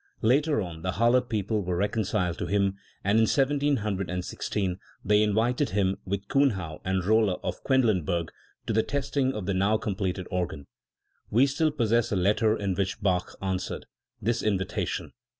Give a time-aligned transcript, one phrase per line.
[0.23, 5.97] Later on the Halle people were reconciled to him, and in 1716 they invited him,
[6.05, 8.29] with Kuhnau and Rolle of QuedHnburg,
[8.65, 10.65] to the testing of the now completed organ.
[11.29, 13.85] We still possess a letter in which Bach answered
[14.19, 15.11] this in vitation.